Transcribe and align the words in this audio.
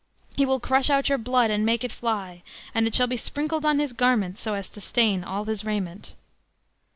~.~.~. 0.21 0.35
He 0.35 0.47
will 0.47 0.59
crush 0.59 0.89
out 0.89 1.09
your 1.09 1.19
blood 1.19 1.51
and 1.51 1.63
make 1.63 1.83
it 1.83 1.91
fly, 1.91 2.41
and 2.73 2.87
it 2.87 2.95
shall 2.95 3.05
be 3.05 3.17
sprinkled 3.17 3.67
on 3.67 3.77
his 3.77 3.93
garments 3.93 4.41
so 4.41 4.55
as 4.55 4.67
to 4.71 4.81
stain 4.81 5.23
all 5.23 5.45
his 5.45 5.63
raiment." 5.63 6.15